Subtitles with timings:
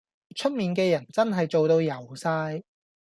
[0.35, 2.63] 出面嘅人真係做到油晒